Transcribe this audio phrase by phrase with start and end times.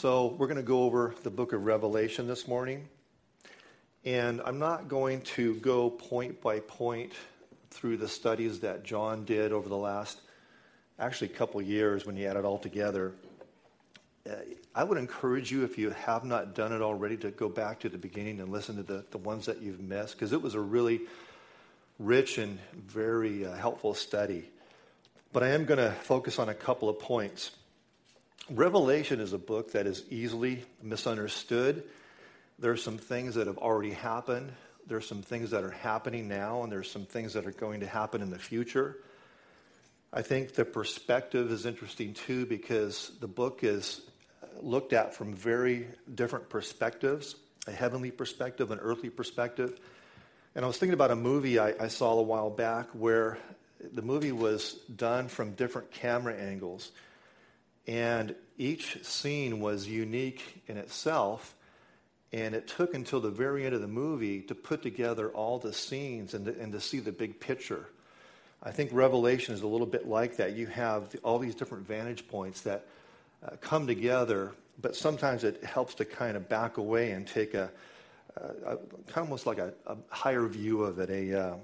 [0.00, 2.88] So, we're going to go over the book of Revelation this morning.
[4.04, 7.14] And I'm not going to go point by point
[7.70, 10.20] through the studies that John did over the last,
[11.00, 13.12] actually, couple years when he had it all together.
[14.24, 14.34] Uh,
[14.72, 17.88] I would encourage you, if you have not done it already, to go back to
[17.88, 20.60] the beginning and listen to the, the ones that you've missed, because it was a
[20.60, 21.00] really
[21.98, 24.48] rich and very uh, helpful study.
[25.32, 27.50] But I am going to focus on a couple of points.
[28.50, 31.84] Revelation is a book that is easily misunderstood.
[32.58, 34.52] There are some things that have already happened.
[34.86, 37.52] There are some things that are happening now, and there are some things that are
[37.52, 38.96] going to happen in the future.
[40.12, 44.00] I think the perspective is interesting too because the book is
[44.62, 47.36] looked at from very different perspectives
[47.68, 49.78] a heavenly perspective, an earthly perspective.
[50.54, 53.38] And I was thinking about a movie I, I saw a while back where
[53.92, 56.90] the movie was done from different camera angles.
[57.88, 61.54] And each scene was unique in itself.
[62.32, 65.72] And it took until the very end of the movie to put together all the
[65.72, 67.86] scenes and to, and to see the big picture.
[68.62, 70.54] I think Revelation is a little bit like that.
[70.54, 72.84] You have all these different vantage points that
[73.42, 77.70] uh, come together, but sometimes it helps to kind of back away and take a,
[78.36, 81.54] a, a kind of almost like a, a, higher view of it, a, uh,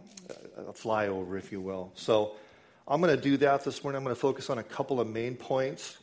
[0.69, 1.93] a flyover, if you will.
[1.97, 2.37] So
[2.89, 3.99] I'm going to do that this morning.
[3.99, 5.99] I'm going to focus on a couple of main points.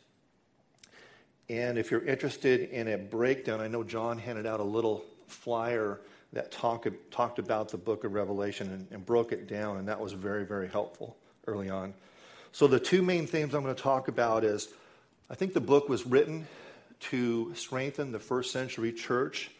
[1.52, 6.00] And if you're interested in a breakdown, I know John handed out a little flyer
[6.32, 10.00] that talk, talked about the book of Revelation and, and broke it down, and that
[10.00, 11.94] was very, very helpful early on.
[12.54, 14.70] So, the two main themes I'm going to talk about is
[15.30, 16.48] I think the book was written
[17.12, 19.52] to strengthen the first century church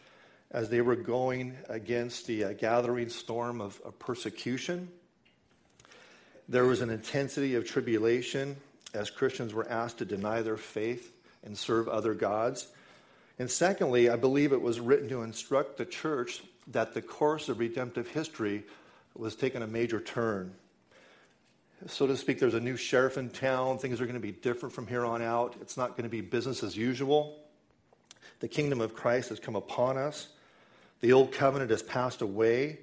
[0.50, 4.88] as they were going against the uh, gathering storm of, of persecution.
[6.48, 8.56] There was an intensity of tribulation
[8.94, 11.12] as Christians were asked to deny their faith
[11.44, 12.68] and serve other gods.
[13.38, 17.58] And secondly, I believe it was written to instruct the church that the course of
[17.58, 18.64] redemptive history
[19.16, 20.54] was taking a major turn.
[21.86, 23.78] So to speak, there's a new sheriff in town.
[23.78, 25.56] Things are going to be different from here on out.
[25.60, 27.38] It's not going to be business as usual.
[28.38, 30.28] The kingdom of Christ has come upon us.
[31.00, 32.78] The old covenant has passed away.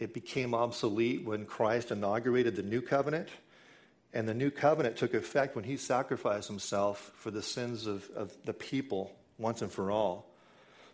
[0.00, 3.28] It became obsolete when Christ inaugurated the new covenant.
[4.14, 8.32] And the new covenant took effect when he sacrificed himself for the sins of, of
[8.44, 10.30] the people once and for all.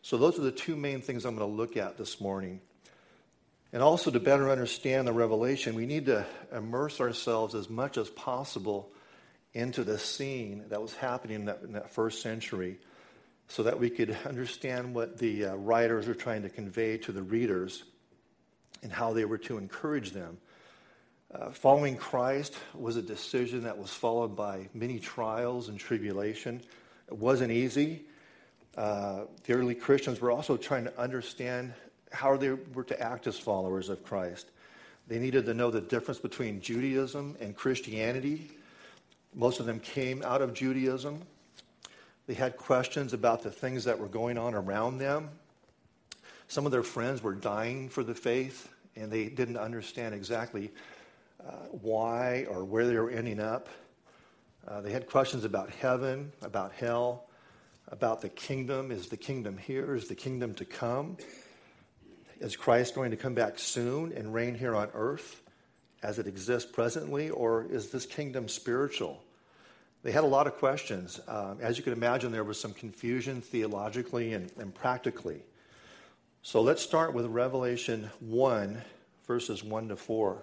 [0.01, 2.63] So, those are the two main things I'm going to look at this morning.
[3.75, 8.09] And also, to better understand the revelation, we need to immerse ourselves as much as
[8.09, 8.91] possible
[9.53, 12.79] into the scene that was happening in that, in that first century
[13.49, 17.23] so that we could understand what the uh, writers were trying to convey to the
[17.23, 17.85] readers
[18.83, 20.39] and how they were to encourage them
[21.33, 26.61] uh, following Christ was a decision that was followed by many trials and tribulation.
[27.09, 28.05] It wasn't easy.
[28.77, 31.73] Uh, the early Christians were also trying to understand
[32.11, 34.51] how they were to act as followers of Christ.
[35.07, 38.51] They needed to know the difference between Judaism and Christianity.
[39.35, 41.23] Most of them came out of Judaism.
[42.27, 45.29] They had questions about the things that were going on around them.
[46.49, 50.73] Some of their friends were dying for the faith, and they didn't understand exactly
[51.47, 53.69] uh, why or where they were ending up.
[54.67, 57.29] Uh, they had questions about heaven, about hell,
[57.89, 58.91] about the kingdom.
[58.91, 59.95] Is the kingdom here?
[59.95, 61.17] Is the kingdom to come?
[62.41, 65.43] Is Christ going to come back soon and reign here on earth
[66.03, 69.23] as it exists presently, or is this kingdom spiritual?
[70.03, 71.21] They had a lot of questions.
[71.29, 75.43] Um, as you can imagine, there was some confusion theologically and, and practically.
[76.43, 78.81] So let's start with Revelation 1,
[79.27, 80.43] verses 1 to 4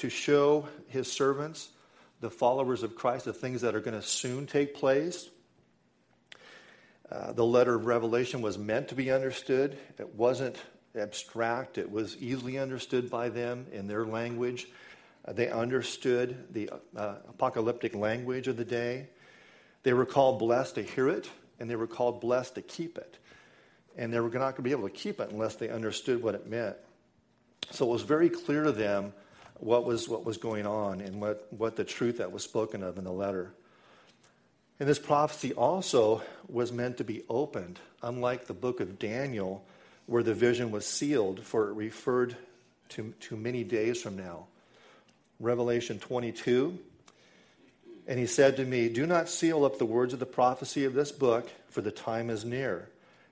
[0.00, 1.68] to show his servants,
[2.20, 5.28] the followers of Christ, the things that are going to soon take place.
[7.10, 9.76] Uh, the letter of Revelation was meant to be understood.
[9.98, 10.56] It wasn't
[10.98, 14.66] abstract, it was easily understood by them in their language.
[15.24, 19.06] Uh, they understood the uh, apocalyptic language of the day.
[19.82, 23.18] They were called blessed to hear it, and they were called blessed to keep it.
[23.96, 26.34] And they were not going to be able to keep it unless they understood what
[26.34, 26.76] it meant.
[27.70, 29.12] So it was very clear to them
[29.62, 32.98] what was, what was going on and what, what the truth that was spoken of
[32.98, 33.52] in the letter.
[34.78, 39.64] And this prophecy also was meant to be opened, unlike the book of Daniel,
[40.06, 42.34] where the vision was sealed, for it referred
[42.90, 44.46] to, to many days from now.
[45.38, 46.78] Revelation 22.
[48.08, 50.94] And he said to me, Do not seal up the words of the prophecy of
[50.94, 52.88] this book, for the time is near.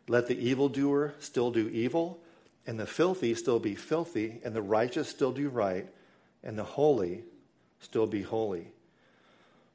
[0.07, 2.19] Let the evildoer still do evil,
[2.67, 5.89] and the filthy still be filthy, and the righteous still do right,
[6.43, 7.23] and the holy
[7.81, 8.69] still be holy.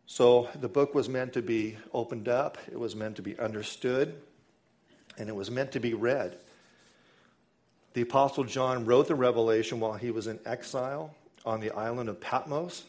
[0.05, 4.15] So the book was meant to be opened up, it was meant to be understood,
[5.17, 6.37] and it was meant to be read.
[7.93, 11.15] The Apostle John wrote the Revelation while he was in exile
[11.45, 12.83] on the island of Patmos,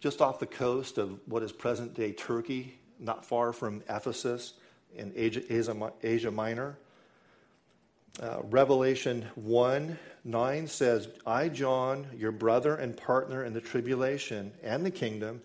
[0.00, 4.54] just off the coast of what is present day Turkey, not far from Ephesus
[4.96, 5.42] in Asia,
[6.02, 6.78] Asia Minor.
[8.18, 14.84] Uh, Revelation 1 9 says, I, John, your brother and partner in the tribulation and
[14.84, 15.40] the kingdom,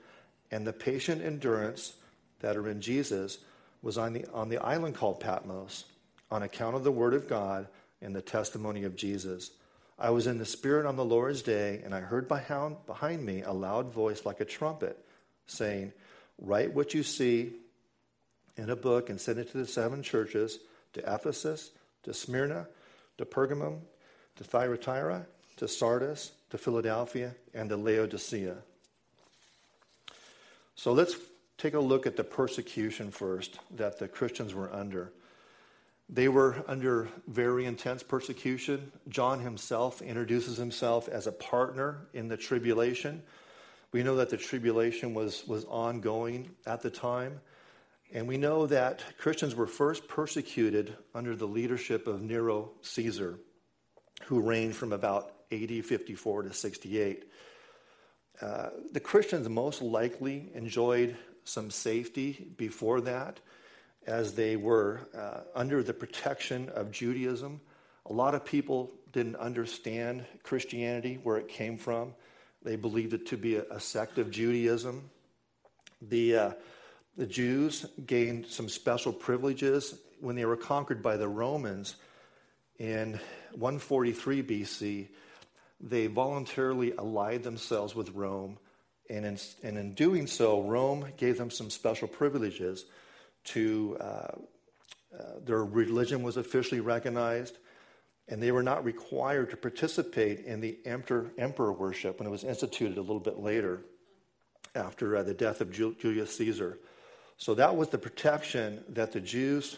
[0.52, 1.94] and the patient endurance
[2.42, 3.38] that are in Jesus
[3.82, 5.86] was on the, on the island called Patmos
[6.30, 7.68] on account of the word of God
[8.02, 9.52] and the testimony of Jesus.
[9.98, 13.44] I was in the Spirit on the Lord's day, and I heard behind, behind me
[13.44, 14.98] a loud voice like a trumpet
[15.48, 15.94] saying,
[16.38, 17.54] Write what you see
[18.58, 20.60] in a book and send it to the seven churches
[20.94, 21.72] to Ephesus,
[22.06, 22.68] to Smyrna,
[23.18, 23.81] to Pergamum,
[24.38, 25.25] to Thyatira,
[25.57, 28.56] to Sardis, to Philadelphia, and to Laodicea.
[30.75, 31.16] So let's
[31.57, 35.12] take a look at the persecution first that the Christians were under.
[36.07, 38.92] They were under very intense persecution.
[39.10, 43.24] John himself introduces himself as a partner in the tribulation.
[43.92, 47.40] We know that the tribulation was, was ongoing at the time.
[48.13, 53.40] And we know that Christians were first persecuted under the leadership of Nero Caesar,
[54.25, 57.25] who reigned from about AD 54 to 68.
[58.42, 63.40] Uh, the Christians most likely enjoyed some safety before that
[64.06, 67.62] as they were uh, under the protection of Judaism.
[68.08, 72.13] A lot of people didn't understand Christianity, where it came from.
[72.62, 75.10] They believed it to be a, a sect of Judaism.
[76.01, 76.51] The, uh,
[77.18, 81.96] the Jews gained some special privileges when they were conquered by the Romans
[82.78, 83.20] in
[83.54, 85.08] 143 BC
[85.80, 88.58] they voluntarily allied themselves with Rome,
[89.10, 92.86] and in, and in doing so, Rome gave them some special privileges.
[93.46, 97.60] To uh, uh, their religion was officially recognized,
[98.28, 102.44] and they were not required to participate in the emperor, emperor worship when it was
[102.44, 103.82] instituted a little bit later,
[104.74, 106.80] after uh, the death of Julius Caesar.
[107.38, 109.78] So that was the protection that the Jews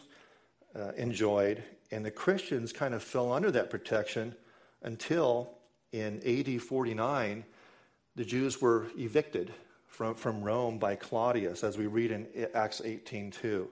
[0.75, 4.35] uh, enjoyed, and the Christians kind of fell under that protection
[4.83, 5.49] until
[5.91, 7.43] in AD 49,
[8.15, 9.53] the Jews were evicted
[9.87, 13.67] from, from Rome by Claudius, as we read in Acts 18:2.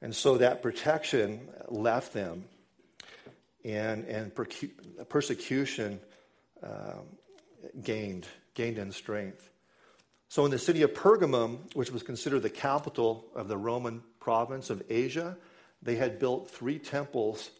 [0.00, 2.44] And so that protection left them,
[3.64, 4.32] and, and
[5.08, 6.00] persecution
[6.62, 6.94] uh,
[7.82, 9.48] gained, gained in strength.
[10.30, 14.68] So, in the city of Pergamum, which was considered the capital of the Roman province
[14.68, 15.36] of Asia,
[15.82, 17.50] they had built three temples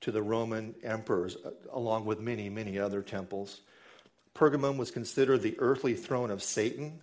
[0.00, 3.60] to the Roman emperors, uh, along with many, many other temples.
[4.34, 7.00] Pergamum was considered the earthly throne of Satan.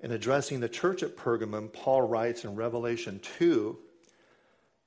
[0.00, 3.76] In addressing the church at Pergamum, Paul writes in Revelation 2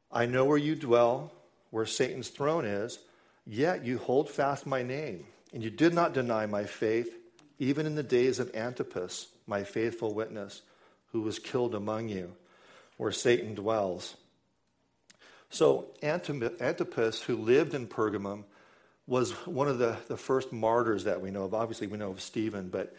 [0.09, 1.33] I know where you dwell,
[1.71, 2.99] where Satan's throne is,
[3.45, 7.13] yet you hold fast my name, and you did not deny my faith,
[7.59, 10.61] even in the days of Antipas, my faithful witness,
[11.11, 12.33] who was killed among you,
[12.97, 14.15] where Satan dwells.
[15.49, 18.43] So Antipas, who lived in Pergamum,
[19.07, 21.53] was one of the, the first martyrs that we know of.
[21.53, 22.93] Obviously, we know of Stephen, but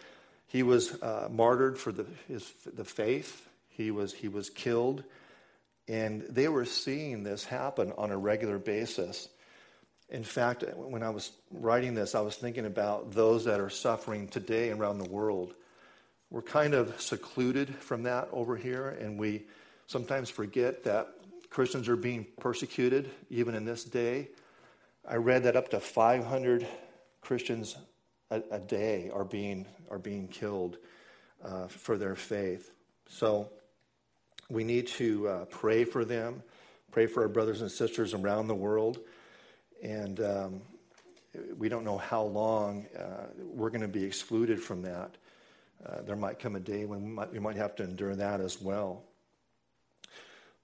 [0.47, 3.47] he was uh, martyred for the, his, the faith.
[3.69, 5.05] He was, he was killed.
[5.87, 9.28] And they were seeing this happen on a regular basis.
[10.09, 14.28] In fact, when I was writing this, I was thinking about those that are suffering
[14.28, 15.52] today around the world.
[16.30, 19.47] We're kind of secluded from that over here, and we
[19.87, 21.08] sometimes forget that
[21.49, 24.28] Christians are being persecuted even in this day.
[25.08, 26.66] I read that up to 500
[27.23, 27.76] Christians
[28.30, 30.76] a, a day are being, are being killed
[31.42, 32.73] uh, for their faith.
[33.08, 33.49] So
[34.50, 36.42] we need to uh, pray for them,
[36.90, 38.99] pray for our brothers and sisters around the world.
[39.82, 40.62] And um,
[41.56, 45.16] we don't know how long uh, we're going to be excluded from that.
[45.85, 48.40] Uh, there might come a day when we might, we might have to endure that
[48.40, 49.04] as well.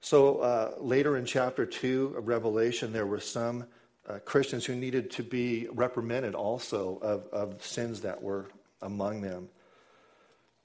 [0.01, 3.67] So uh, later in chapter 2 of Revelation, there were some
[4.07, 8.49] uh, Christians who needed to be reprimanded also of, of sins that were
[8.83, 9.49] among them.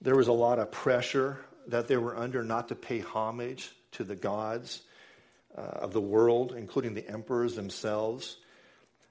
[0.01, 4.03] There was a lot of pressure that they were under not to pay homage to
[4.03, 4.81] the gods
[5.57, 8.37] uh, of the world, including the emperors themselves.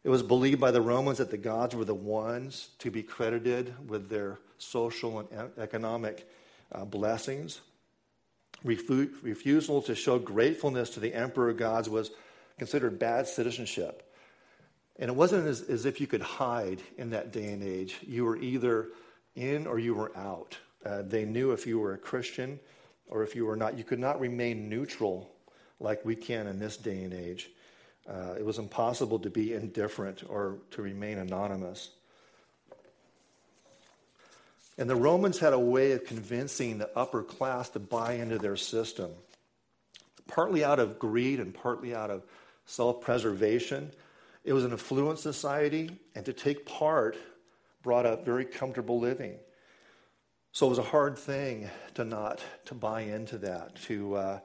[0.05, 3.75] It was believed by the Romans that the gods were the ones to be credited
[3.89, 6.29] with their social and economic
[6.73, 7.61] uh, blessings.
[8.65, 12.11] Refu- refusal to show gratefulness to the emperor gods was
[12.59, 14.05] considered bad citizenship.
[14.99, 17.99] And it wasn't as, as if you could hide in that day and age.
[18.07, 18.89] You were either
[19.37, 20.59] in or you were out.
[20.85, 22.59] Uh, they knew if you were a Christian
[23.09, 23.79] or if you were not.
[23.79, 25.31] You could not remain neutral
[25.81, 27.51] like we can in this day and age.
[28.09, 31.91] Uh, it was impossible to be indifferent or to remain anonymous.
[34.79, 38.57] And the Romans had a way of convincing the upper class to buy into their
[38.57, 39.11] system,
[40.29, 42.23] partly out of greed and partly out of
[42.65, 43.91] self preservation.
[44.45, 47.17] It was an affluent society, and to take part
[47.83, 49.37] brought up very comfortable living.
[50.53, 54.39] So it was a hard thing to not to buy into that, to uh,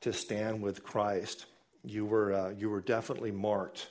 [0.00, 1.46] to stand with Christ.
[1.84, 3.88] You were uh, you were definitely marked.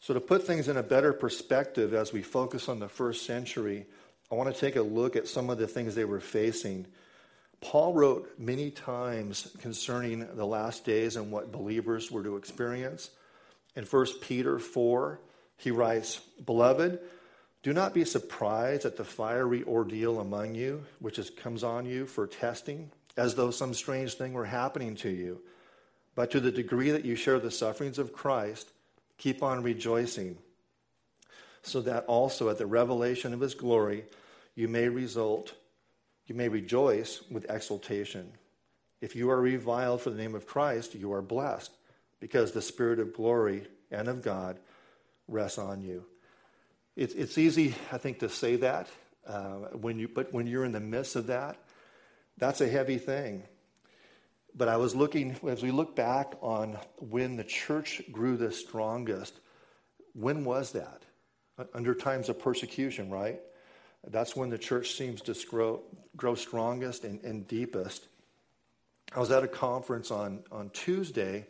[0.00, 3.86] So to put things in a better perspective as we focus on the first century,
[4.30, 6.86] I want to take a look at some of the things they were facing
[7.60, 13.10] Paul wrote many times concerning the last days and what believers were to experience.
[13.74, 15.20] In 1 Peter 4,
[15.56, 17.00] he writes, Beloved,
[17.66, 22.06] do not be surprised at the fiery ordeal among you, which is, comes on you
[22.06, 25.40] for testing, as though some strange thing were happening to you.
[26.14, 28.70] But to the degree that you share the sufferings of Christ,
[29.18, 30.38] keep on rejoicing,
[31.64, 34.04] so that also at the revelation of his glory
[34.54, 35.52] you may result
[36.28, 38.30] you may rejoice with exultation.
[39.00, 41.72] If you are reviled for the name of Christ, you are blessed,
[42.20, 44.60] because the Spirit of glory and of God
[45.26, 46.04] rests on you.
[46.96, 48.88] It's, it's easy, I think, to say that,
[49.26, 51.58] uh, when you, but when you're in the midst of that,
[52.38, 53.42] that's a heavy thing.
[54.54, 59.38] But I was looking, as we look back on when the church grew the strongest,
[60.14, 61.02] when was that?
[61.74, 63.40] Under times of persecution, right?
[64.06, 65.82] That's when the church seems to grow,
[66.16, 68.08] grow strongest and, and deepest.
[69.14, 71.46] I was at a conference on, on Tuesday,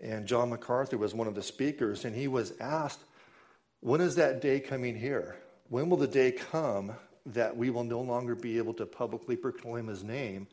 [0.00, 3.00] and John MacArthur was one of the speakers, and he was asked,
[3.80, 5.36] When is that day coming here?
[5.68, 6.92] When will the day come
[7.26, 10.48] that we will no longer be able to publicly proclaim his name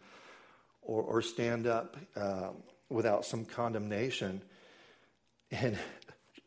[0.82, 2.50] or, or stand up uh,
[2.90, 4.42] without some condemnation?
[5.52, 5.78] And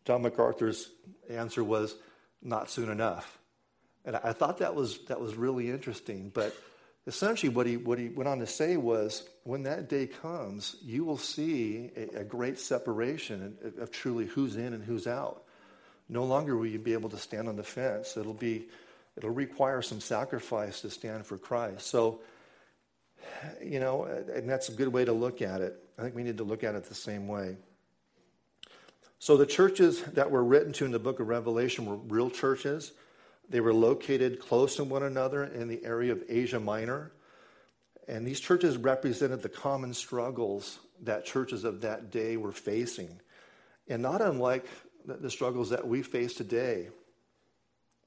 [0.04, 0.88] John MacArthur's
[1.28, 1.96] answer was,
[2.42, 3.38] Not soon enough.
[4.04, 6.30] And I thought that was, that was really interesting.
[6.32, 6.54] But
[7.06, 11.04] essentially, what he, what he went on to say was when that day comes, you
[11.04, 15.42] will see a, a great separation of, of truly who's in and who's out.
[16.08, 18.16] No longer will you be able to stand on the fence.
[18.16, 18.68] It'll be,
[19.16, 21.86] it'll require some sacrifice to stand for Christ.
[21.86, 22.20] So,
[23.62, 25.76] you know, and that's a good way to look at it.
[25.98, 27.56] I think we need to look at it the same way.
[29.18, 32.92] So, the churches that were written to in the book of Revelation were real churches.
[33.50, 37.12] They were located close to one another in the area of Asia Minor.
[38.06, 43.20] And these churches represented the common struggles that churches of that day were facing.
[43.88, 44.66] And not unlike
[45.16, 46.88] the struggles that we face today.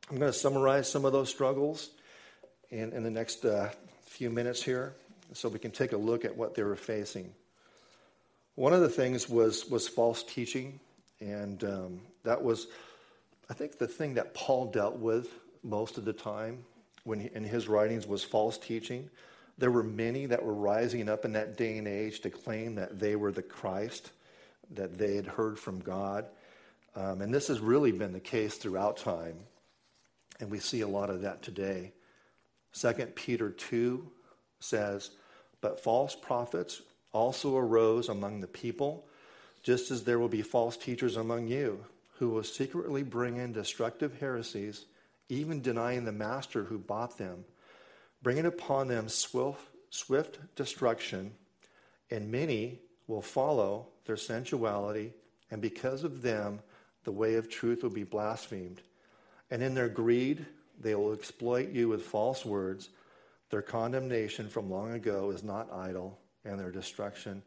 [0.09, 1.89] I'm going to summarize some of those struggles
[2.69, 3.69] in, in the next uh,
[4.05, 4.93] few minutes here
[5.33, 7.33] so we can take a look at what they were facing.
[8.55, 10.79] One of the things was, was false teaching,
[11.19, 12.67] and um, that was
[13.51, 15.27] I think the thing that Paul dealt with
[15.61, 16.63] most of the time
[17.03, 19.09] when he, in his writings was false teaching.
[19.57, 22.97] There were many that were rising up in that day and age to claim that
[22.97, 24.11] they were the Christ,
[24.75, 26.27] that they had heard from God.
[26.95, 29.35] Um, and this has really been the case throughout time.
[30.39, 31.93] And we see a lot of that today.
[32.73, 34.11] 2 Peter 2
[34.59, 35.11] says,
[35.61, 36.81] But false prophets
[37.13, 39.05] also arose among the people,
[39.63, 41.85] just as there will be false teachers among you
[42.21, 44.85] who will secretly bring in destructive heresies,
[45.29, 47.43] even denying the master who bought them,
[48.21, 51.31] bringing upon them swift, swift destruction,
[52.11, 55.13] and many will follow their sensuality,
[55.49, 56.59] and because of them,
[57.03, 58.81] the way of truth will be blasphemed.
[59.49, 60.45] And in their greed,
[60.79, 62.89] they will exploit you with false words.
[63.49, 67.43] Their condemnation from long ago is not idle, and their destruction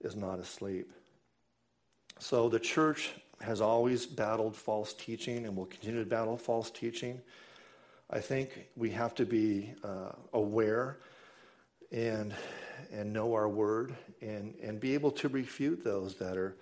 [0.00, 0.90] is not asleep.
[2.18, 3.10] So the church
[3.40, 7.20] has always battled false teaching and will continue to battle false teaching.
[8.10, 10.98] I think we have to be uh, aware
[11.92, 12.34] and
[12.92, 16.56] and know our word and and be able to refute those that are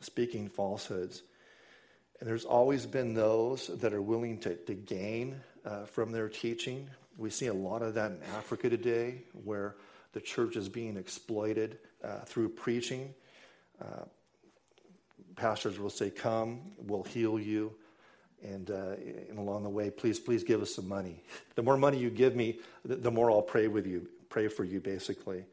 [0.00, 1.22] speaking falsehoods.
[2.20, 6.88] And there's always been those that are willing to, to gain uh, from their teaching.
[7.16, 9.76] We see a lot of that in Africa today, where
[10.12, 13.14] the church is being exploited uh, through preaching.
[13.80, 14.04] Uh,
[15.36, 17.72] pastors will say, Come, we'll heal you.
[18.42, 18.96] And, uh,
[19.30, 21.22] and, along the way, please, please give us some money.
[21.54, 24.64] The more money you give me, the, the more I'll pray with you, pray for
[24.64, 25.44] you, basically.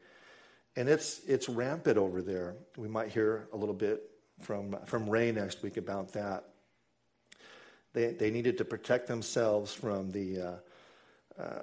[0.74, 2.56] And it's, it's rampant over there.
[2.76, 6.44] We might hear a little bit from, from Ray next week about that.
[7.92, 11.62] They, they needed to protect themselves from the, uh, uh,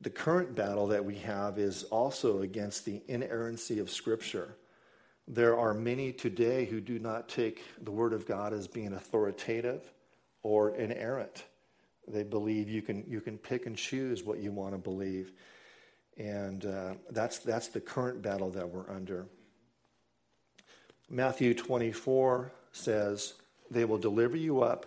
[0.00, 4.56] the current battle that we have is also against the inerrancy of Scripture.
[5.26, 9.90] There are many today who do not take the Word of God as being authoritative
[10.42, 11.44] or inerrant.
[12.06, 15.32] They believe you can, you can pick and choose what you want to believe.
[16.18, 19.26] And uh, that's, that's the current battle that we're under.
[21.08, 23.34] Matthew 24 says,
[23.70, 24.86] They will deliver you up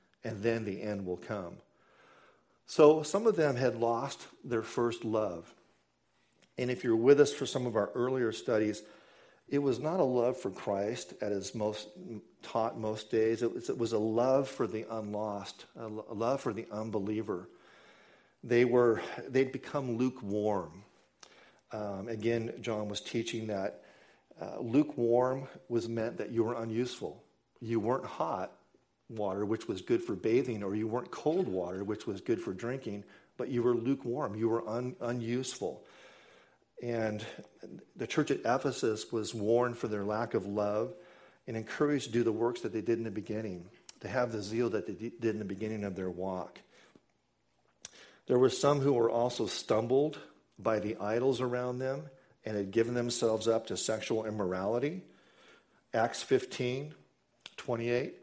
[0.23, 1.57] and then the end will come.
[2.65, 5.53] So some of them had lost their first love.
[6.57, 8.83] And if you're with us for some of our earlier studies,
[9.49, 11.89] it was not a love for Christ at his most
[12.41, 13.41] taught most days.
[13.41, 17.49] It was, it was a love for the unlost, a love for the unbeliever.
[18.43, 20.83] They were they'd become lukewarm.
[21.73, 23.83] Um, again, John was teaching that
[24.41, 27.21] uh, lukewarm was meant that you were unuseful.
[27.59, 28.53] You weren't hot,
[29.11, 32.53] water, which was good for bathing, or you weren't cold water, which was good for
[32.53, 33.03] drinking,
[33.37, 34.35] but you were lukewarm.
[34.35, 35.83] You were un, unuseful.
[36.81, 37.23] And
[37.95, 40.93] the church at Ephesus was warned for their lack of love
[41.47, 43.65] and encouraged to do the works that they did in the beginning,
[43.99, 46.59] to have the zeal that they did in the beginning of their walk.
[48.27, 50.17] There were some who were also stumbled
[50.57, 52.03] by the idols around them
[52.45, 55.03] and had given themselves up to sexual immorality.
[55.93, 56.93] Acts 15,
[57.57, 58.15] 28.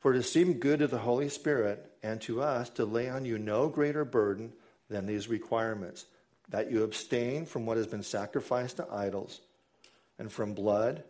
[0.00, 3.38] For it seemed good to the Holy Spirit and to us to lay on you
[3.38, 4.52] no greater burden
[4.88, 6.06] than these requirements
[6.48, 9.40] that you abstain from what has been sacrificed to idols,
[10.18, 11.04] and from blood,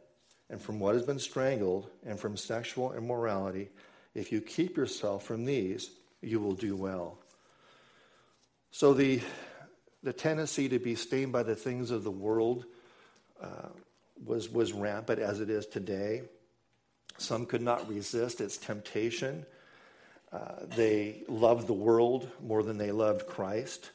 [0.50, 3.70] and from what has been strangled, and from sexual immorality.
[4.14, 7.18] If you keep yourself from these, you will do well.
[8.70, 9.20] So the,
[10.02, 12.66] the tendency to be stained by the things of the world
[13.40, 13.68] uh,
[14.24, 16.22] was, was rampant as it is today.
[17.20, 19.44] Some could not resist its temptation.
[20.32, 23.90] Uh, they loved the world more than they loved Christ.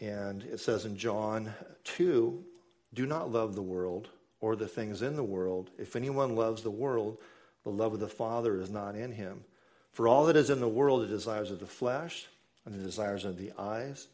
[0.00, 1.52] And it says in John
[1.84, 2.42] 2
[2.94, 4.08] do not love the world
[4.40, 5.70] or the things in the world.
[5.78, 7.18] If anyone loves the world,
[7.64, 9.44] the love of the Father is not in him.
[9.92, 12.26] For all that is in the world, the desires of the flesh
[12.64, 14.08] and the desires of the eyes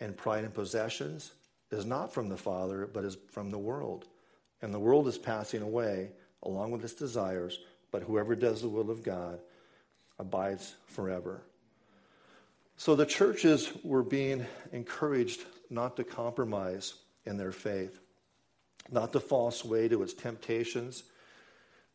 [0.00, 1.32] and pride and possessions,
[1.70, 4.04] is not from the Father, but is from the world.
[4.60, 6.10] And the world is passing away
[6.46, 7.58] along with its desires,
[7.90, 9.40] but whoever does the will of God
[10.18, 11.42] abides forever.
[12.76, 17.98] So the churches were being encouraged not to compromise in their faith,
[18.90, 21.02] not to fall sway to its temptations,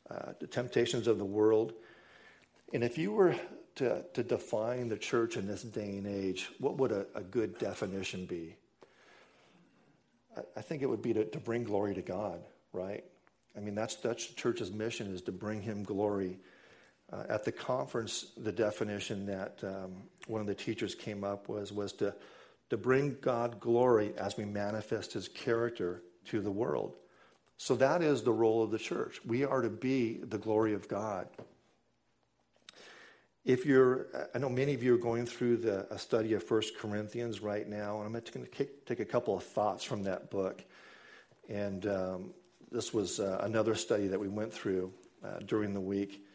[0.10, 1.74] uh, the temptations of the world.
[2.74, 3.36] And if you were
[3.76, 7.58] to, to define the church in this day and age, what would a, a good
[7.58, 8.56] definition be?
[10.36, 12.42] I, I think it would be to, to bring glory to God,
[12.74, 13.06] right?
[13.56, 16.40] I mean, that's, that's the church's mission is to bring him glory.
[17.12, 21.74] Uh, at the conference, the definition that um, one of the teachers came up was
[21.74, 22.16] was to,
[22.70, 26.96] to bring God glory as we manifest his character to the world.
[27.58, 29.20] So that is the role of the church.
[29.26, 31.28] We are to be the glory of God.
[33.44, 36.78] If you're, I know many of you are going through the, a study of First
[36.78, 40.64] Corinthians right now, and I'm going to take a couple of thoughts from that book.
[41.50, 42.34] And um,
[42.72, 46.26] this was uh, another study that we went through uh, during the week.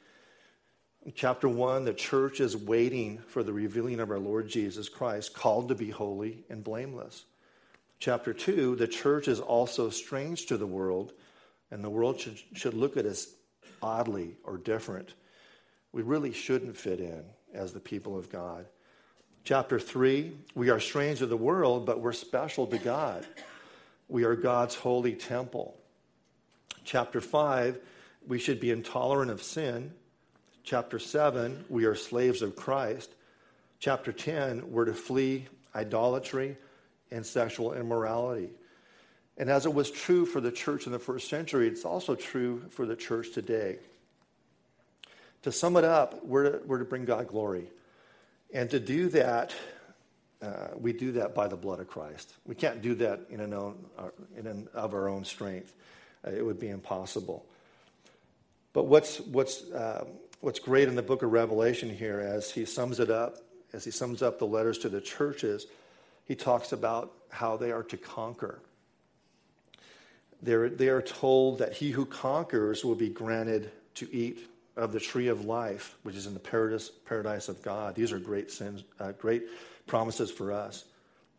[1.04, 5.32] In chapter 1, the church is waiting for the revealing of our Lord Jesus Christ,
[5.32, 7.24] called to be holy and blameless.
[8.00, 11.12] Chapter 2, the church is also strange to the world,
[11.70, 13.28] and the world should, should look at us
[13.80, 15.14] oddly or different.
[15.92, 18.66] We really shouldn't fit in as the people of God.
[19.44, 23.24] Chapter 3, we are strange to the world, but we're special to God.
[24.08, 25.78] We are God's holy temple
[26.86, 27.78] chapter 5,
[28.26, 29.92] we should be intolerant of sin.
[30.62, 33.10] Chapter 7, we are slaves of Christ.
[33.78, 36.56] Chapter 10, we're to flee idolatry
[37.10, 38.50] and sexual immorality.
[39.36, 42.62] And as it was true for the church in the first century, it's also true
[42.70, 43.78] for the church today.
[45.42, 47.66] To sum it up, we're to, we're to bring God glory.
[48.54, 49.54] And to do that,
[50.40, 52.32] uh, we do that by the blood of Christ.
[52.46, 55.74] We can't do that in own, uh, in and of our own strength.
[56.26, 57.46] Uh, it would be impossible.
[58.72, 60.04] But what's, what's, uh,
[60.40, 63.36] what's great in the book of Revelation here, as he sums it up,
[63.72, 65.66] as he sums up the letters to the churches,
[66.24, 68.60] he talks about how they are to conquer.
[70.42, 75.00] They're, they are told that he who conquers will be granted to eat of the
[75.00, 77.94] tree of life, which is in the paradise, paradise of God.
[77.94, 79.44] These are great sins, uh, great
[79.86, 80.84] promises for us.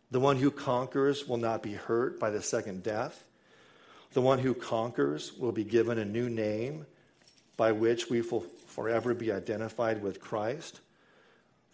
[0.09, 3.23] The one who conquers will not be hurt by the second death.
[4.13, 6.85] The one who conquers will be given a new name
[7.55, 10.79] by which we will forever be identified with Christ.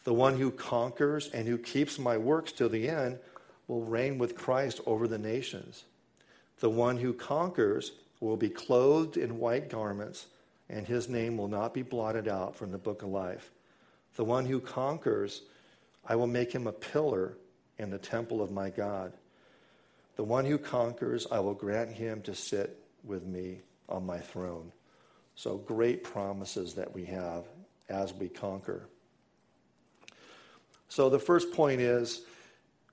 [0.03, 3.19] The one who conquers and who keeps my works till the end
[3.67, 5.85] will reign with Christ over the nations.
[6.59, 10.27] The one who conquers will be clothed in white garments,
[10.69, 13.51] and his name will not be blotted out from the book of life.
[14.15, 15.41] The one who conquers,
[16.07, 17.37] I will make him a pillar
[17.77, 19.13] in the temple of my God.
[20.15, 24.71] The one who conquers, I will grant him to sit with me on my throne.
[25.35, 27.45] So, great promises that we have
[27.89, 28.87] as we conquer.
[30.87, 32.21] So, the first point is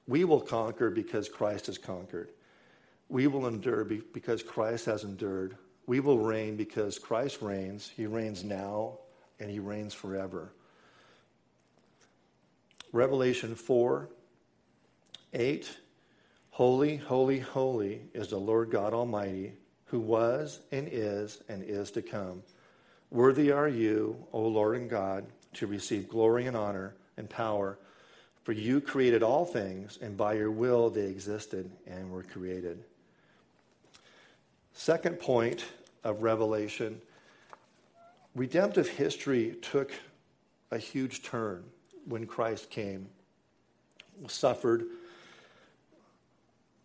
[0.06, 2.30] we will conquer because Christ has conquered.
[3.10, 5.56] We will endure because Christ has endured.
[5.86, 7.90] We will reign because Christ reigns.
[7.94, 8.98] He reigns now
[9.38, 10.52] and he reigns forever.
[12.92, 14.08] Revelation 4
[15.32, 15.76] 8
[16.60, 19.54] Holy, holy, holy is the Lord God Almighty,
[19.86, 22.42] who was and is and is to come.
[23.10, 27.78] Worthy are you, O Lord and God, to receive glory and honor and power.
[28.44, 32.84] For you created all things, and by your will they existed and were created.
[34.74, 35.64] Second point
[36.04, 37.00] of Revelation
[38.34, 39.92] redemptive history took
[40.70, 41.64] a huge turn
[42.04, 43.08] when Christ came,
[44.28, 44.84] suffered,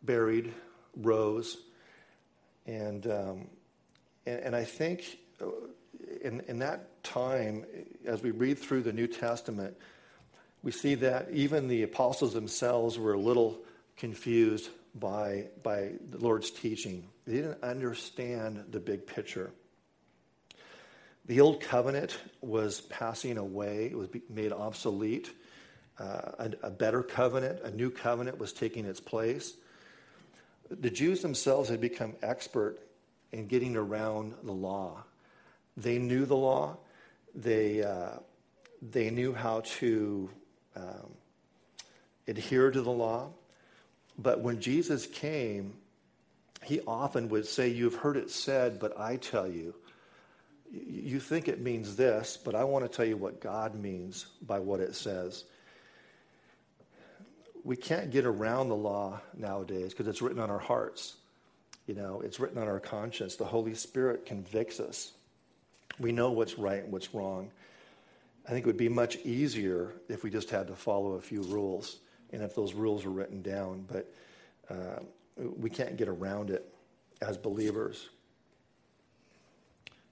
[0.05, 0.53] buried,
[0.95, 1.57] rose.
[2.65, 3.47] And, um,
[4.25, 5.17] and, and, I think
[6.21, 7.65] in, in that time,
[8.05, 9.77] as we read through the New Testament,
[10.63, 13.59] we see that even the apostles themselves were a little
[13.97, 17.07] confused by, by the Lord's teaching.
[17.25, 19.51] They didn't understand the big picture.
[21.27, 25.31] The old covenant was passing away, it was made obsolete.
[25.97, 29.53] Uh, a, a better covenant, a new covenant was taking its place.
[30.69, 32.79] The Jews themselves had become expert
[33.31, 35.03] in getting around the law.
[35.77, 36.77] They knew the law,
[37.33, 38.19] they, uh,
[38.81, 40.29] they knew how to
[40.75, 41.11] um,
[42.27, 43.29] adhere to the law.
[44.17, 45.73] But when Jesus came,
[46.63, 49.75] he often would say, You've heard it said, but I tell you.
[50.71, 54.59] You think it means this, but I want to tell you what God means by
[54.59, 55.43] what it says.
[57.65, 61.15] We can't get around the law nowadays because it's written on our hearts.
[61.87, 63.37] You know, it's written on our conscience.
[63.37, 65.11] The Holy Spirit convicts us.
[65.99, 67.49] We know what's right and what's wrong.
[68.47, 71.41] I think it would be much easier if we just had to follow a few
[71.41, 71.97] rules
[72.31, 73.85] and if those rules were written down.
[73.91, 74.13] But
[74.69, 74.99] uh,
[75.57, 76.71] we can't get around it
[77.19, 78.09] as believers.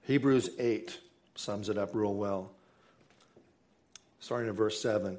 [0.02, 0.98] Hebrews 8
[1.36, 2.50] sums it up real well.
[4.18, 5.18] Starting in verse 7.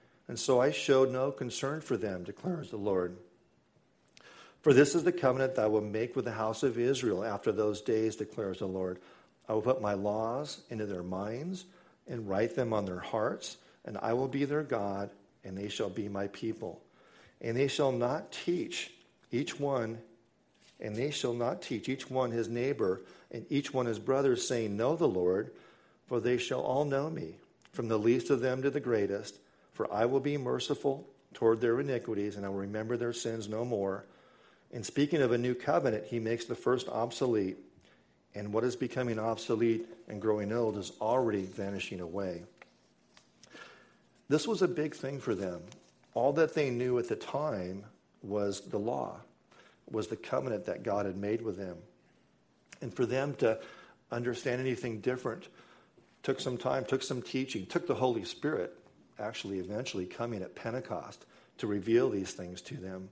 [0.31, 3.17] and so I showed no concern for them, declares the Lord.
[4.61, 7.51] For this is the covenant that I will make with the house of Israel after
[7.51, 8.99] those days, declares the Lord.
[9.49, 11.65] I will put my laws into their minds
[12.07, 15.09] and write them on their hearts, and I will be their God,
[15.43, 16.81] and they shall be my people.
[17.41, 18.89] And they shall not teach
[19.33, 19.97] each one
[20.79, 24.77] and they shall not teach each one his neighbor and each one his brother, saying,
[24.77, 25.51] Know the Lord,
[26.07, 27.35] for they shall all know me,
[27.73, 29.37] from the least of them to the greatest.
[29.71, 33.63] For I will be merciful toward their iniquities, and I will remember their sins no
[33.63, 34.05] more.
[34.71, 37.57] In speaking of a new covenant, he makes the first obsolete,
[38.35, 42.43] and what is becoming obsolete and growing old is already vanishing away.
[44.29, 45.61] This was a big thing for them.
[46.13, 47.83] All that they knew at the time
[48.21, 49.17] was the law,
[49.89, 51.77] was the covenant that God had made with them.
[52.81, 53.59] And for them to
[54.11, 55.47] understand anything different
[56.23, 58.77] took some time, took some teaching, took the Holy Spirit
[59.19, 61.25] actually eventually coming at Pentecost
[61.59, 63.09] to reveal these things to them.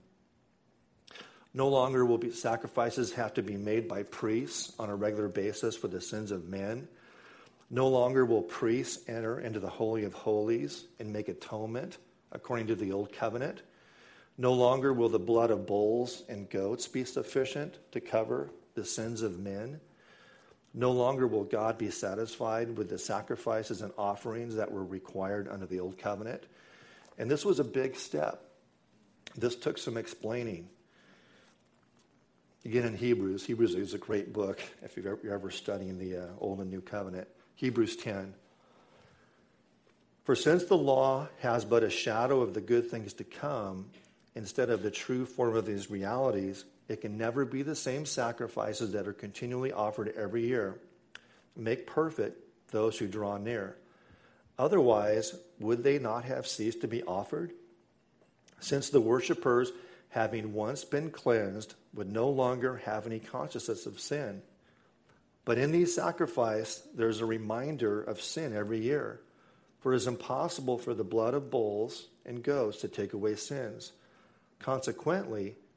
[1.54, 5.76] No longer will be, sacrifices have to be made by priests on a regular basis
[5.76, 6.88] for the sins of men.
[7.72, 11.98] No longer will priests enter into the Holy of Holies and make atonement
[12.32, 13.62] according to the Old Covenant.
[14.38, 19.22] No longer will the blood of bulls and goats be sufficient to cover the sins
[19.22, 19.82] of men.
[20.74, 25.66] No longer will God be satisfied with the sacrifices and offerings that were required under
[25.66, 26.44] the Old Covenant.
[27.18, 28.44] And this was a big step.
[29.36, 30.70] This took some explaining.
[32.66, 36.28] Again, in Hebrews, Hebrews is a great book if you're ever, you're studying the uh,
[36.40, 37.28] Old and New Covenant.
[37.56, 38.34] Hebrews 10.
[40.24, 43.90] For since the law has but a shadow of the good things to come,
[44.36, 48.92] instead of the true form of these realities, it can never be the same sacrifices
[48.92, 50.80] that are continually offered every year.
[51.56, 53.78] Make perfect those who draw near.
[54.58, 57.54] Otherwise, would they not have ceased to be offered?
[58.60, 59.72] Since the worshippers,
[60.10, 64.42] having once been cleansed, would no longer have any consciousness of sin.
[65.46, 69.22] But in these sacrifices, there's a reminder of sin every year.
[69.80, 73.94] For it is impossible for the blood of bulls and goats to take away sins.
[74.60, 75.56] Consequently,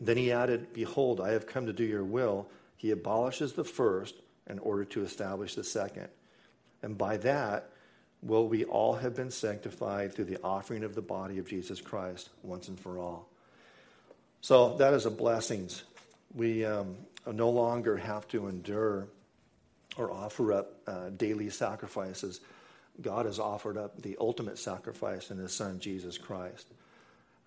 [0.00, 2.46] Then he added, Behold, I have come to do your will.
[2.76, 4.14] He abolishes the first
[4.48, 6.08] in order to establish the second.
[6.82, 7.70] And by that,
[8.22, 12.30] will we all have been sanctified through the offering of the body of Jesus Christ
[12.42, 13.28] once and for all.
[14.40, 15.70] So that is a blessing.
[16.34, 16.96] We um,
[17.30, 19.08] no longer have to endure
[19.96, 22.40] or offer up uh, daily sacrifices.
[23.00, 26.66] God has offered up the ultimate sacrifice in his son, Jesus Christ.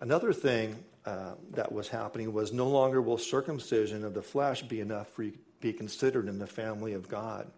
[0.00, 4.80] Another thing uh, that was happening was no longer will circumcision of the flesh be
[4.80, 7.50] enough for you to be considered in the family of God.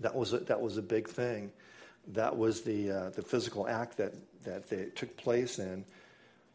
[0.00, 1.50] That was a, that was a big thing.
[2.08, 5.84] That was the, uh, the physical act that, that they took place in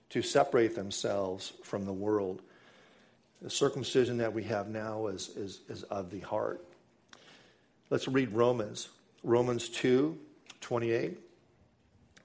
[0.10, 2.42] to separate themselves from the world.
[3.42, 6.64] The circumcision that we have now is, is, is of the heart.
[7.90, 8.90] Let's read Romans.
[9.24, 10.18] Romans 2
[10.62, 11.18] 28.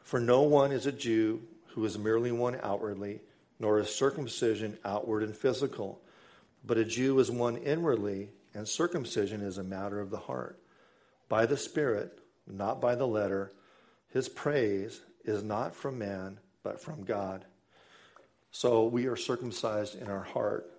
[0.03, 1.43] For no one is a Jew
[1.77, 3.21] who is merely one outwardly,
[3.61, 6.01] nor is circumcision outward and physical.
[6.65, 10.59] But a Jew is one inwardly, and circumcision is a matter of the heart.
[11.29, 13.53] By the Spirit, not by the letter,
[14.09, 17.45] his praise is not from man, but from God.
[18.53, 20.71] So we are circumcised in our heart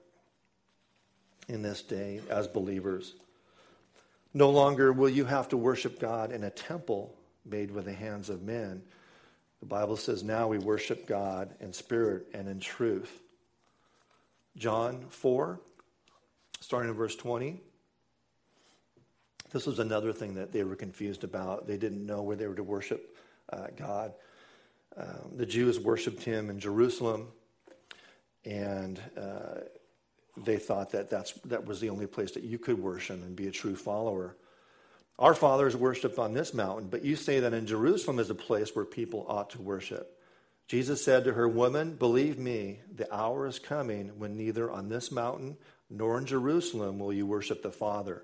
[1.48, 3.14] in this day as believers.
[4.34, 7.14] No longer will you have to worship God in a temple
[7.46, 8.82] made with the hands of men
[9.60, 13.22] the Bible says now we worship God in spirit and in truth.
[14.56, 15.60] John 4,
[16.62, 17.62] starting in verse 20.
[19.52, 21.68] This was another thing that they were confused about.
[21.68, 23.18] They didn't know where they were to worship
[23.52, 24.14] uh, God.
[24.98, 27.28] Um, the Jews worshiped him in Jerusalem,
[28.46, 29.62] and uh,
[30.38, 33.48] they thought that that's, that was the only place that you could worship and be
[33.48, 34.36] a true follower.
[35.20, 38.76] Our fathers worshiped on this mountain, but you say that in Jerusalem is a place
[38.76, 40.14] where people ought to worship.
[40.68, 45.12] Jesus said to her, Woman, believe me, the hour is coming when neither on this
[45.12, 45.58] mountain
[45.90, 48.24] nor in Jerusalem will you worship the Father.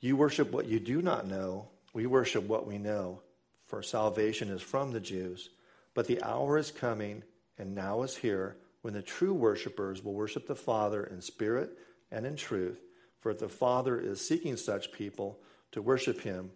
[0.00, 1.68] You worship what you do not know.
[1.92, 3.20] We worship what we know,
[3.66, 5.50] for salvation is from the Jews.
[5.94, 7.22] But the hour is coming,
[7.58, 11.76] and now is here, when the true worshippers will worship the Father in spirit
[12.10, 12.80] and in truth.
[13.20, 15.40] For the Father is seeking such people
[15.72, 16.50] to worship him.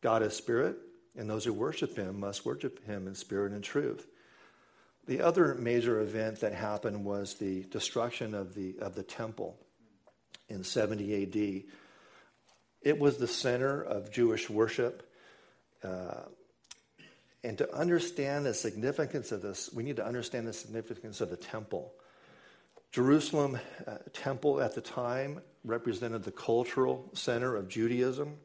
[0.00, 0.76] God is spirit,
[1.16, 4.06] and those who worship him must worship him in spirit and truth.
[5.06, 9.58] The other major event that happened was the destruction of the, of the temple
[10.48, 11.72] in 70 AD.
[12.82, 15.10] It was the center of Jewish worship.
[15.82, 16.22] Uh,
[17.42, 21.36] and to understand the significance of this, we need to understand the significance of the
[21.36, 21.92] temple.
[22.92, 28.36] Jerusalem uh, temple at the time represented the cultural center of Judaism.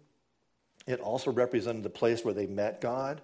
[0.85, 3.21] It also represented the place where they met God.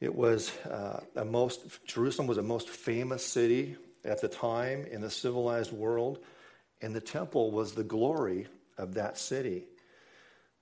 [0.00, 5.00] It was uh, a most, Jerusalem was a most famous city at the time in
[5.00, 6.18] the civilized world,
[6.82, 8.46] and the temple was the glory
[8.78, 9.64] of that city.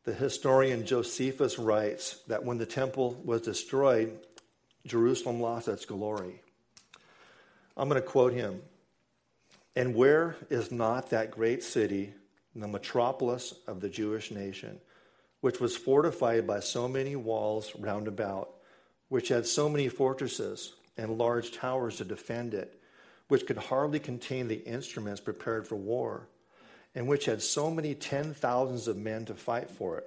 [0.04, 4.18] The historian Josephus writes that when the temple was destroyed,
[4.87, 6.42] Jerusalem lost its glory.
[7.76, 8.61] I'm going to quote him.
[9.76, 12.12] And where is not that great city,
[12.54, 14.80] the metropolis of the Jewish nation,
[15.40, 18.50] which was fortified by so many walls round about,
[19.08, 22.80] which had so many fortresses and large towers to defend it,
[23.28, 26.28] which could hardly contain the instruments prepared for war,
[26.94, 30.06] and which had so many ten thousands of men to fight for it?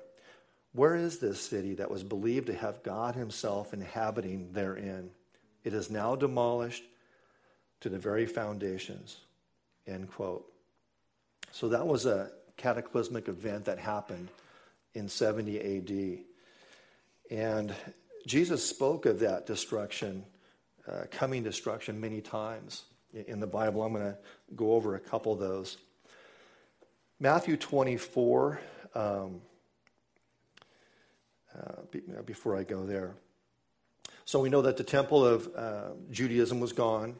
[0.72, 5.10] Where is this city that was believed to have God Himself inhabiting therein?
[5.64, 6.84] It is now demolished
[7.82, 9.18] to the very foundations.
[9.88, 10.46] End quote.
[11.52, 14.28] So that was a cataclysmic event that happened
[14.94, 16.20] in 70 AD.
[17.30, 17.74] And
[18.26, 20.26] Jesus spoke of that destruction,
[20.88, 23.84] uh, coming destruction, many times in the Bible.
[23.84, 24.18] I'm going to
[24.56, 25.78] go over a couple of those.
[27.20, 28.60] Matthew 24,
[28.96, 29.42] um,
[31.58, 33.16] uh, before I go there.
[34.26, 37.16] So we know that the temple of uh, Judaism was gone.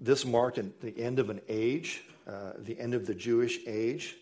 [0.00, 4.16] This marked the end of an age, uh, the end of the Jewish age.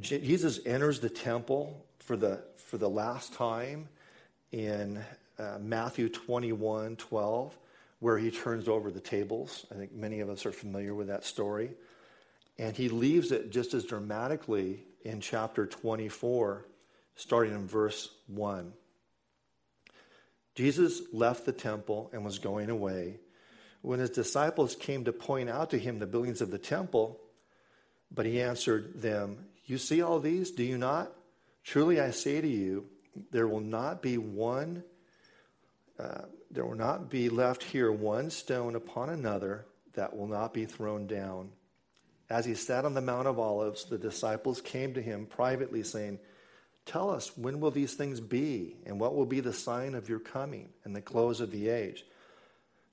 [0.00, 3.88] Jesus enters the temple for the, for the last time
[4.52, 5.02] in
[5.38, 7.58] uh, Matthew 21 12,
[8.00, 9.66] where he turns over the tables.
[9.72, 11.70] I think many of us are familiar with that story.
[12.58, 16.64] And he leaves it just as dramatically in chapter 24,
[17.16, 18.72] starting in verse 1.
[20.54, 23.20] Jesus left the temple and was going away
[23.82, 27.20] when his disciples came to point out to him the buildings of the temple,
[28.10, 31.12] but he answered them, You see all these, do you not?
[31.64, 32.86] Truly I say to you,
[33.30, 34.82] there will not be one,
[35.98, 40.64] uh, there will not be left here one stone upon another that will not be
[40.64, 41.50] thrown down.
[42.30, 46.18] As he sat on the Mount of Olives, the disciples came to him privately, saying,
[46.84, 50.20] Tell us, when will these things be, and what will be the sign of your
[50.20, 52.04] coming and the close of the age?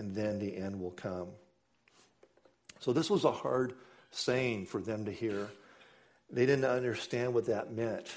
[0.00, 1.28] and then the end will come.
[2.80, 3.74] So this was a hard
[4.10, 5.48] saying for them to hear.
[6.30, 8.10] They didn't understand what that meant.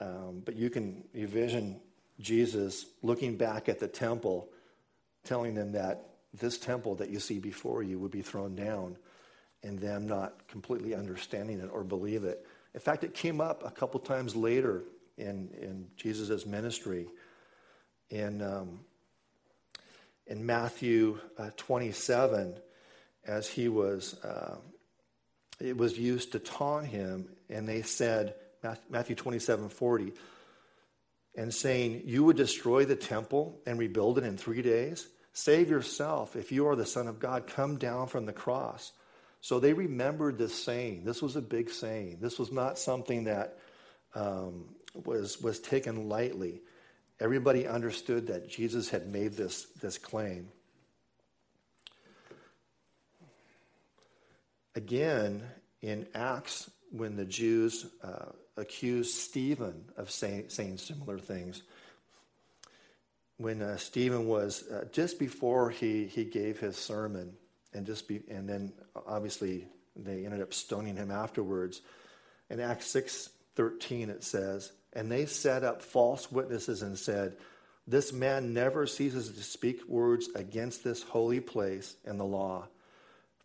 [0.00, 1.80] Um, but you can envision
[2.20, 4.48] Jesus looking back at the temple,
[5.24, 8.96] telling them that this temple that you see before you would be thrown down,
[9.64, 12.46] and them not completely understanding it or believe it.
[12.74, 14.84] In fact, it came up a couple times later
[15.18, 17.08] in, in Jesus' ministry.
[18.10, 18.80] In um,
[20.26, 22.56] in Matthew uh, 27
[23.26, 24.56] as he was, uh,
[25.60, 28.34] it was used to taunt him, and they said,
[28.88, 30.12] Matthew 27 40,
[31.36, 35.06] and saying, You would destroy the temple and rebuild it in three days?
[35.32, 36.36] Save yourself.
[36.36, 38.92] If you are the Son of God, come down from the cross.
[39.40, 41.04] So they remembered this saying.
[41.04, 42.18] This was a big saying.
[42.20, 43.58] This was not something that
[44.14, 46.62] um, was, was taken lightly.
[47.20, 50.48] Everybody understood that Jesus had made this, this claim.
[54.74, 55.42] Again,
[55.80, 61.62] in Acts, when the Jews uh, accused Stephen of say, saying similar things,
[63.36, 67.34] when uh, Stephen was uh, just before he, he gave his sermon,
[67.72, 68.72] and just be, and then
[69.06, 71.80] obviously they ended up stoning him afterwards.
[72.50, 77.36] In Acts six thirteen, it says, and they set up false witnesses and said,
[77.86, 82.68] This man never ceases to speak words against this holy place and the law.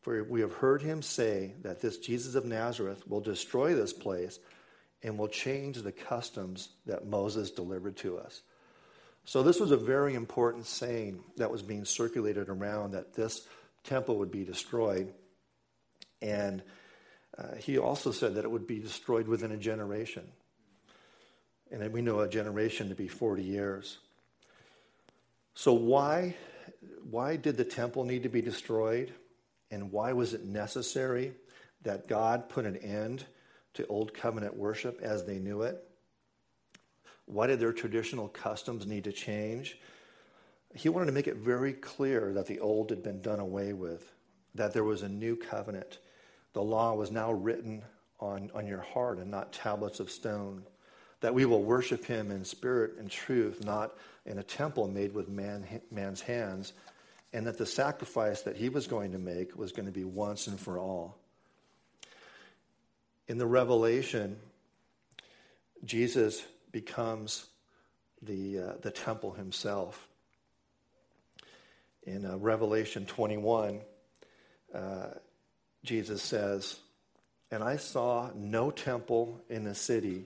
[0.02, 4.40] For we have heard him say that this Jesus of Nazareth will destroy this place
[5.04, 8.42] and will change the customs that Moses delivered to us.
[9.26, 13.42] So, this was a very important saying that was being circulated around that this
[13.84, 15.14] temple would be destroyed.
[16.22, 16.64] And
[17.38, 20.28] uh, he also said that it would be destroyed within a generation.
[21.72, 24.00] And we know a generation to be 40 years.
[25.54, 26.36] So, why,
[27.10, 29.14] why did the temple need to be destroyed?
[29.72, 31.34] And why was it necessary
[31.84, 33.26] that God put an end
[33.76, 35.84] to Old Covenant worship as they knew it?
[37.26, 39.78] Why did their traditional customs need to change?
[40.74, 44.12] He wanted to make it very clear that the old had been done away with,
[44.56, 46.00] that there was a new covenant.
[46.54, 47.84] The law was now written
[48.20, 50.64] on, on your heart and not tablets of stone.
[51.22, 53.94] That we will worship him in spirit and truth, not
[54.26, 56.74] in a temple made with man, man's hands.
[57.34, 60.48] And that the sacrifice that he was going to make was going to be once
[60.48, 61.18] and for all.
[63.28, 64.38] In the Revelation,
[65.86, 67.46] Jesus becomes
[68.22, 70.08] the, uh, the temple himself.
[72.04, 73.82] In uh, Revelation 21,
[74.74, 75.08] uh,
[75.84, 76.78] Jesus says,
[77.52, 80.26] And I saw no temple in the city,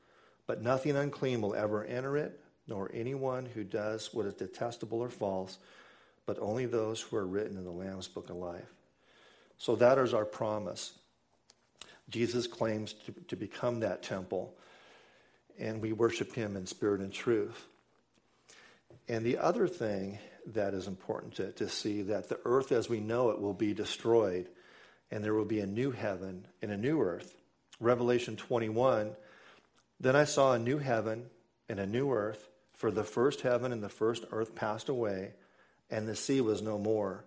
[0.51, 2.37] But nothing unclean will ever enter it,
[2.67, 5.57] nor anyone who does what is detestable or false,
[6.25, 8.67] but only those who are written in the Lamb's book of life.
[9.57, 10.91] So that is our promise.
[12.09, 14.53] Jesus claims to, to become that temple
[15.57, 17.65] and we worship him in spirit and truth.
[19.07, 22.99] And the other thing that is important to, to see that the earth as we
[22.99, 24.49] know it will be destroyed,
[25.11, 27.37] and there will be a new heaven and a new earth.
[27.79, 29.15] Revelation 21
[30.01, 31.27] Then I saw a new heaven
[31.69, 35.33] and a new earth, for the first heaven and the first earth passed away,
[35.91, 37.23] and the sea was no more.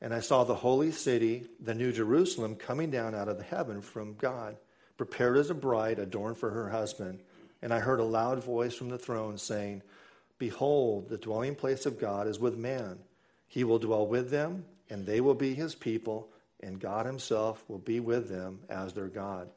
[0.00, 3.82] And I saw the holy city, the new Jerusalem, coming down out of the heaven
[3.82, 4.56] from God,
[4.96, 7.20] prepared as a bride adorned for her husband.
[7.60, 9.82] And I heard a loud voice from the throne saying,
[10.38, 13.00] Behold, the dwelling place of God is with man.
[13.46, 17.78] He will dwell with them, and they will be his people, and God himself will
[17.78, 19.50] be with them as their God.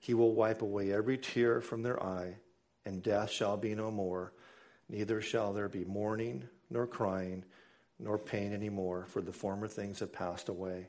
[0.00, 2.36] He will wipe away every tear from their eye,
[2.84, 4.32] and death shall be no more.
[4.88, 7.44] Neither shall there be mourning, nor crying,
[7.98, 10.88] nor pain any more, for the former things have passed away.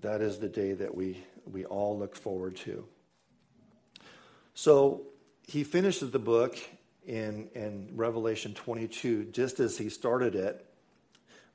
[0.00, 2.86] That is the day that we, we all look forward to.
[4.54, 5.02] So,
[5.46, 6.58] he finishes the book
[7.06, 10.64] in, in Revelation 22 just as he started it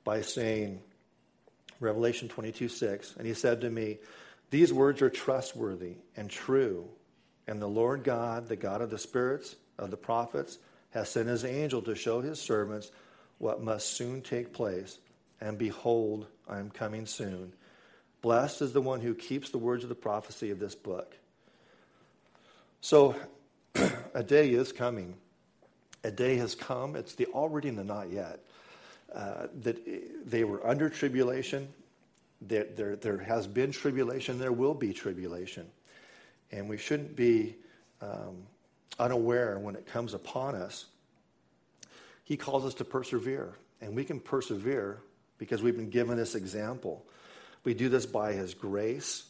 [0.04, 0.82] by saying,
[1.80, 3.98] Revelation 22 6, and he said to me,
[4.50, 6.88] These words are trustworthy and true.
[7.48, 10.58] And the Lord God, the God of the spirits of the prophets,
[10.92, 12.92] has sent his angel to show his servants
[13.38, 15.00] what must soon take place.
[15.42, 17.54] And behold, I am coming soon.
[18.22, 21.16] Blessed is the one who keeps the words of the prophecy of this book.
[22.82, 23.16] So,
[24.14, 25.16] a day is coming.
[26.04, 26.96] A day has come.
[26.96, 28.40] It's the already and the not yet.
[29.14, 29.78] Uh, that
[30.26, 31.68] they were under tribulation.
[32.42, 34.40] There, there, there has been tribulation.
[34.40, 35.68] There will be tribulation.
[36.52, 37.56] And we shouldn't be
[38.02, 38.44] um,
[38.98, 40.86] unaware when it comes upon us.
[42.24, 43.54] He calls us to persevere.
[43.82, 45.02] And we can persevere
[45.38, 47.06] because we've been given this example.
[47.64, 49.26] We do this by His grace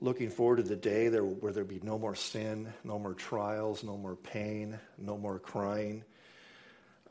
[0.00, 3.84] looking forward to the day there, where there be no more sin, no more trials,
[3.84, 6.02] no more pain, no more crying.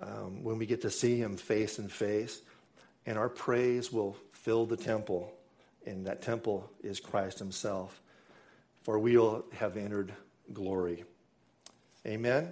[0.01, 2.41] Um, when we get to see him face and face,
[3.05, 4.17] and our praise will
[4.49, 5.31] fill the temple,
[5.85, 8.01] and that temple is Christ himself.
[8.81, 10.11] For we will have entered
[10.53, 11.03] glory.
[12.03, 12.51] Amen.